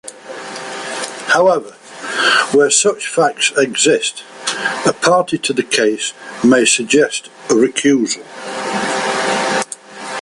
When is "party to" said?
4.93-5.53